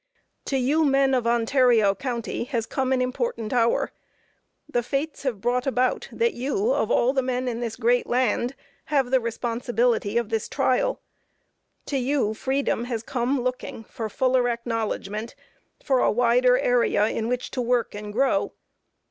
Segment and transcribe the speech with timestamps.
[0.45, 3.91] To you, men of Ontario county, has come an important hour.
[4.67, 8.55] The fates have brought about that you, of all the men in this great land,
[8.85, 11.01] have the responsibility of this trial.
[11.85, 15.35] To you, freedom has come looking for fuller acknowledgement,
[15.83, 18.53] for a wider area in which to work and grow.